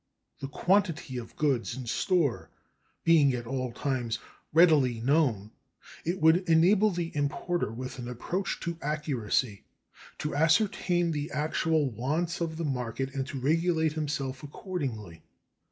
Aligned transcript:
The 0.39 0.47
quantity 0.47 1.17
of 1.19 1.35
goods 1.35 1.77
in 1.77 1.85
store 1.85 2.49
being 3.03 3.33
at 3.35 3.45
all 3.45 3.71
times 3.71 4.17
readily 4.51 4.99
known, 4.99 5.51
it 6.03 6.19
would 6.19 6.37
enable 6.49 6.89
the 6.89 7.15
importer 7.15 7.71
with 7.71 7.99
an 7.99 8.07
approach 8.07 8.59
to 8.61 8.79
accuracy 8.81 9.63
to 10.17 10.33
ascertain 10.35 11.11
the 11.11 11.29
actual 11.29 11.91
wants 11.91 12.41
of 12.41 12.57
the 12.57 12.65
market 12.65 13.13
and 13.13 13.27
to 13.27 13.39
regulate 13.39 13.93
himself 13.93 14.41
accordingly. 14.41 15.21